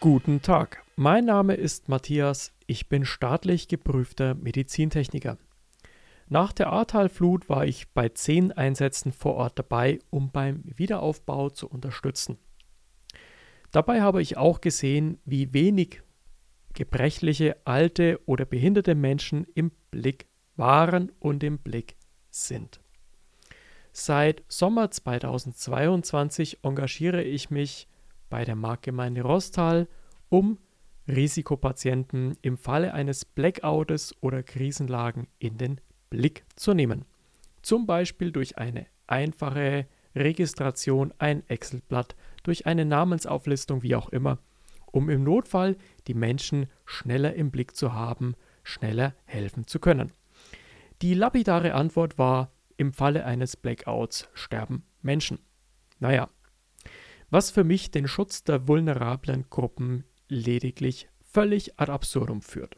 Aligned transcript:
Guten 0.00 0.42
Tag, 0.42 0.84
mein 0.94 1.24
Name 1.24 1.54
ist 1.54 1.88
Matthias, 1.88 2.52
ich 2.68 2.88
bin 2.88 3.04
staatlich 3.04 3.66
geprüfter 3.66 4.36
Medizintechniker. 4.36 5.38
Nach 6.28 6.52
der 6.52 6.68
Ahrtalflut 6.68 7.48
war 7.48 7.66
ich 7.66 7.88
bei 7.94 8.08
zehn 8.08 8.52
Einsätzen 8.52 9.10
vor 9.10 9.34
Ort 9.34 9.58
dabei, 9.58 9.98
um 10.10 10.30
beim 10.30 10.62
Wiederaufbau 10.64 11.50
zu 11.50 11.68
unterstützen. 11.68 12.38
Dabei 13.72 14.00
habe 14.00 14.22
ich 14.22 14.36
auch 14.36 14.60
gesehen, 14.60 15.18
wie 15.24 15.52
wenig 15.52 16.00
gebrechliche, 16.74 17.56
alte 17.64 18.20
oder 18.24 18.44
behinderte 18.44 18.94
Menschen 18.94 19.48
im 19.56 19.72
Blick 19.90 20.28
waren 20.54 21.10
und 21.18 21.42
im 21.42 21.58
Blick 21.58 21.96
sind. 22.30 22.78
Seit 23.90 24.44
Sommer 24.46 24.92
2022 24.92 26.62
engagiere 26.62 27.24
ich 27.24 27.50
mich 27.50 27.88
bei 28.28 28.44
der 28.44 28.56
Marktgemeinde 28.56 29.22
Rostal, 29.22 29.88
um 30.28 30.58
Risikopatienten 31.08 32.36
im 32.42 32.58
Falle 32.58 32.92
eines 32.92 33.24
Blackouts 33.24 34.14
oder 34.20 34.42
Krisenlagen 34.42 35.26
in 35.38 35.56
den 35.56 35.80
Blick 36.10 36.44
zu 36.54 36.74
nehmen. 36.74 37.04
Zum 37.62 37.86
Beispiel 37.86 38.30
durch 38.30 38.58
eine 38.58 38.86
einfache 39.06 39.86
Registration, 40.14 41.12
ein 41.18 41.48
Excel-Blatt, 41.48 42.14
durch 42.42 42.66
eine 42.66 42.84
Namensauflistung, 42.84 43.82
wie 43.82 43.94
auch 43.94 44.08
immer, 44.10 44.38
um 44.86 45.08
im 45.10 45.22
Notfall 45.22 45.76
die 46.06 46.14
Menschen 46.14 46.66
schneller 46.84 47.34
im 47.34 47.50
Blick 47.50 47.76
zu 47.76 47.92
haben, 47.92 48.34
schneller 48.62 49.14
helfen 49.24 49.66
zu 49.66 49.78
können. 49.78 50.12
Die 51.02 51.14
lapidare 51.14 51.74
Antwort 51.74 52.18
war, 52.18 52.50
im 52.76 52.92
Falle 52.92 53.24
eines 53.24 53.56
Blackouts 53.56 54.28
sterben 54.34 54.84
Menschen. 55.02 55.40
Naja, 55.98 56.28
was 57.30 57.50
für 57.50 57.64
mich 57.64 57.90
den 57.90 58.08
Schutz 58.08 58.44
der 58.44 58.68
vulnerablen 58.68 59.46
Gruppen 59.50 60.04
lediglich 60.28 61.08
völlig 61.20 61.78
ad 61.78 61.92
absurdum 61.92 62.42
führt. 62.42 62.76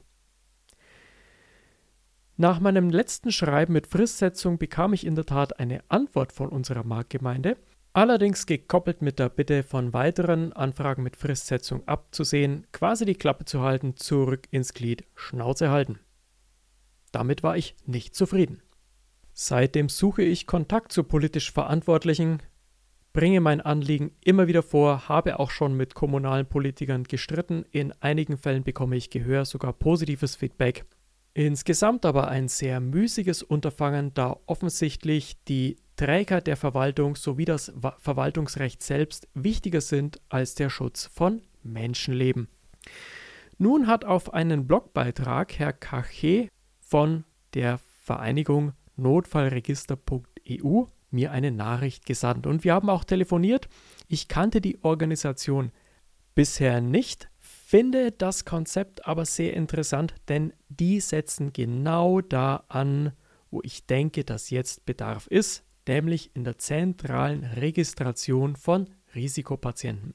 Nach 2.36 2.58
meinem 2.58 2.88
letzten 2.88 3.32
Schreiben 3.32 3.74
mit 3.74 3.86
Fristsetzung 3.86 4.58
bekam 4.58 4.94
ich 4.94 5.04
in 5.04 5.14
der 5.14 5.26
Tat 5.26 5.60
eine 5.60 5.82
Antwort 5.88 6.32
von 6.32 6.48
unserer 6.48 6.84
Marktgemeinde, 6.84 7.58
allerdings 7.92 8.46
gekoppelt 8.46 9.02
mit 9.02 9.18
der 9.18 9.28
Bitte 9.28 9.62
von 9.62 9.92
weiteren 9.92 10.52
Anfragen 10.54 11.02
mit 11.02 11.16
Fristsetzung 11.16 11.86
abzusehen, 11.86 12.66
quasi 12.72 13.04
die 13.04 13.14
Klappe 13.14 13.44
zu 13.44 13.60
halten, 13.60 13.96
zurück 13.96 14.48
ins 14.50 14.72
Glied, 14.72 15.04
Schnauze 15.14 15.70
halten. 15.70 15.98
Damit 17.12 17.42
war 17.42 17.56
ich 17.56 17.76
nicht 17.84 18.14
zufrieden. 18.14 18.62
Seitdem 19.34 19.88
suche 19.88 20.22
ich 20.22 20.46
Kontakt 20.46 20.92
zu 20.92 21.04
politisch 21.04 21.52
Verantwortlichen, 21.52 22.38
bringe 23.12 23.40
mein 23.40 23.60
Anliegen 23.60 24.12
immer 24.24 24.46
wieder 24.46 24.62
vor, 24.62 25.08
habe 25.08 25.38
auch 25.38 25.50
schon 25.50 25.76
mit 25.76 25.94
kommunalen 25.94 26.46
Politikern 26.46 27.04
gestritten, 27.04 27.64
in 27.70 27.92
einigen 28.00 28.36
Fällen 28.38 28.62
bekomme 28.62 28.96
ich 28.96 29.10
Gehör, 29.10 29.44
sogar 29.44 29.72
positives 29.72 30.36
Feedback. 30.36 30.84
Insgesamt 31.32 32.04
aber 32.06 32.28
ein 32.28 32.48
sehr 32.48 32.80
müßiges 32.80 33.42
Unterfangen, 33.42 34.12
da 34.14 34.36
offensichtlich 34.46 35.42
die 35.44 35.76
Träger 35.96 36.40
der 36.40 36.56
Verwaltung 36.56 37.14
sowie 37.14 37.44
das 37.44 37.72
Verwaltungsrecht 37.98 38.82
selbst 38.82 39.28
wichtiger 39.34 39.80
sind 39.80 40.20
als 40.28 40.54
der 40.54 40.70
Schutz 40.70 41.06
von 41.06 41.42
Menschenleben. 41.62 42.48
Nun 43.58 43.86
hat 43.86 44.04
auf 44.04 44.32
einen 44.32 44.66
Blogbeitrag 44.66 45.58
Herr 45.58 45.72
Kache 45.72 46.48
von 46.80 47.24
der 47.54 47.78
Vereinigung 47.78 48.72
Notfallregister.eu 48.96 50.86
mir 51.10 51.32
eine 51.32 51.50
Nachricht 51.50 52.06
gesandt 52.06 52.46
und 52.46 52.64
wir 52.64 52.74
haben 52.74 52.90
auch 52.90 53.04
telefoniert. 53.04 53.68
Ich 54.08 54.28
kannte 54.28 54.60
die 54.60 54.82
Organisation 54.82 55.72
bisher 56.34 56.80
nicht, 56.80 57.28
finde 57.38 58.12
das 58.12 58.44
Konzept 58.44 59.06
aber 59.06 59.24
sehr 59.24 59.54
interessant, 59.54 60.14
denn 60.28 60.52
die 60.68 61.00
setzen 61.00 61.52
genau 61.52 62.20
da 62.20 62.64
an, 62.68 63.12
wo 63.50 63.60
ich 63.62 63.86
denke, 63.86 64.24
dass 64.24 64.50
jetzt 64.50 64.86
Bedarf 64.86 65.26
ist, 65.26 65.64
nämlich 65.86 66.30
in 66.34 66.44
der 66.44 66.58
zentralen 66.58 67.44
Registration 67.44 68.56
von 68.56 68.88
Risikopatienten, 69.14 70.14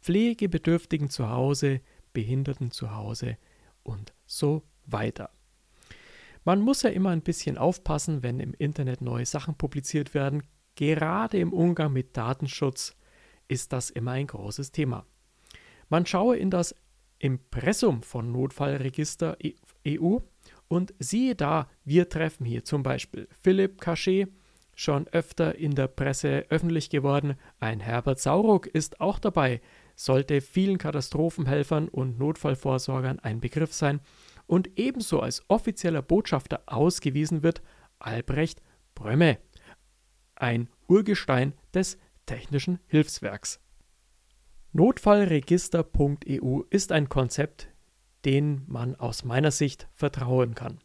Pflegebedürftigen 0.00 1.10
zu 1.10 1.30
Hause, 1.30 1.80
Behinderten 2.12 2.72
zu 2.72 2.94
Hause 2.94 3.36
und 3.82 4.12
so 4.26 4.62
weiter. 4.84 5.30
Man 6.44 6.60
muss 6.60 6.82
ja 6.82 6.90
immer 6.90 7.10
ein 7.10 7.22
bisschen 7.22 7.56
aufpassen, 7.56 8.22
wenn 8.22 8.40
im 8.40 8.54
Internet 8.54 9.00
neue 9.00 9.26
Sachen 9.26 9.54
publiziert 9.54 10.12
werden. 10.14 10.42
Gerade 10.74 11.38
im 11.38 11.52
Umgang 11.52 11.92
mit 11.92 12.16
Datenschutz 12.16 12.96
ist 13.46 13.72
das 13.72 13.90
immer 13.90 14.12
ein 14.12 14.26
großes 14.26 14.72
Thema. 14.72 15.06
Man 15.88 16.06
schaue 16.06 16.36
in 16.36 16.50
das 16.50 16.74
Impressum 17.18 18.02
von 18.02 18.32
Notfallregister 18.32 19.36
EU 19.86 20.16
e 20.16 20.20
und 20.66 20.94
siehe 20.98 21.36
da, 21.36 21.68
wir 21.84 22.08
treffen 22.08 22.44
hier 22.44 22.64
zum 22.64 22.82
Beispiel 22.82 23.28
Philipp 23.40 23.80
Cachet, 23.80 24.28
schon 24.74 25.06
öfter 25.08 25.54
in 25.56 25.74
der 25.74 25.86
Presse 25.86 26.46
öffentlich 26.48 26.90
geworden, 26.90 27.36
ein 27.60 27.78
Herbert 27.78 28.18
Sauruck 28.18 28.66
ist 28.66 29.00
auch 29.00 29.18
dabei, 29.18 29.60
sollte 29.94 30.40
vielen 30.40 30.78
Katastrophenhelfern 30.78 31.88
und 31.88 32.18
Notfallvorsorgern 32.18 33.18
ein 33.20 33.40
Begriff 33.40 33.74
sein 33.74 34.00
und 34.52 34.78
ebenso 34.78 35.20
als 35.20 35.42
offizieller 35.48 36.02
Botschafter 36.02 36.60
ausgewiesen 36.66 37.42
wird 37.42 37.62
Albrecht 37.98 38.60
Brömme, 38.94 39.38
ein 40.34 40.68
Urgestein 40.88 41.54
des 41.72 41.96
technischen 42.26 42.78
Hilfswerks. 42.86 43.60
Notfallregister.eu 44.72 46.64
ist 46.68 46.92
ein 46.92 47.08
Konzept, 47.08 47.70
dem 48.26 48.64
man 48.66 48.94
aus 48.94 49.24
meiner 49.24 49.52
Sicht 49.52 49.88
vertrauen 49.94 50.54
kann. 50.54 50.80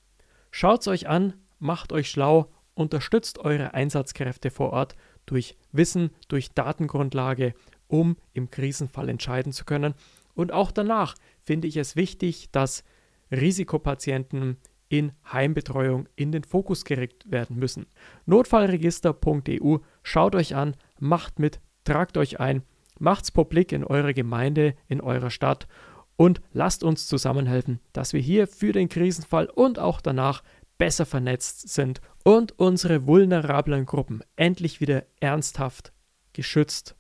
Schaut's 0.50 0.88
euch 0.88 1.10
an, 1.10 1.34
macht 1.60 1.92
euch 1.92 2.10
schlau, 2.10 2.50
unterstützt 2.74 3.38
eure 3.38 3.74
Einsatzkräfte 3.74 4.50
vor 4.50 4.70
Ort 4.72 4.96
durch 5.26 5.58
Wissen, 5.74 6.12
durch 6.30 6.54
Datengrundlage, 6.54 7.54
um 7.90 8.16
im 8.32 8.50
Krisenfall 8.50 9.10
entscheiden 9.10 9.52
zu 9.52 9.66
können. 9.66 9.94
Und 10.36 10.54
auch 10.54 10.72
danach 10.72 11.16
finde 11.44 11.68
ich 11.68 11.76
es 11.76 11.98
wichtig, 11.98 12.50
dass 12.54 12.86
Risikopatienten 13.32 14.58
in 14.90 15.12
Heimbetreuung 15.32 16.08
in 16.16 16.32
den 16.32 16.44
Fokus 16.44 16.86
gerückt 16.86 17.30
werden 17.30 17.58
müssen. 17.58 17.88
Notfallregister.eu, 18.26 19.78
schaut 20.04 20.36
euch 20.36 20.56
an, 20.56 20.76
macht 21.00 21.40
mit, 21.40 21.60
tragt 21.84 22.18
euch 22.18 22.40
ein 22.40 22.64
Macht's 23.00 23.32
publik 23.32 23.72
in 23.72 23.84
eurer 23.84 24.14
Gemeinde, 24.14 24.74
in 24.88 25.02
eurer 25.02 25.30
Stadt 25.30 25.68
und 26.16 26.42
lasst 26.52 26.84
uns 26.84 27.08
zusammenhelfen, 27.08 27.80
dass 27.94 28.14
wir 28.14 28.22
hier 28.22 28.48
für 28.48 28.72
den 28.72 28.90
Krisenfall 28.90 29.48
und 29.48 29.80
auch 29.80 30.02
danach 30.02 30.44
besser 30.78 31.06
vernetzt 31.06 31.70
sind 31.70 32.02
und 32.24 32.58
unsere 32.60 33.08
vulnerablen 33.08 33.86
Gruppen 33.86 34.22
endlich 34.36 34.82
wieder 34.82 35.04
ernsthaft 35.20 35.94
geschützt 36.34 36.96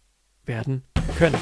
werden 0.46 0.84
können. 1.18 1.38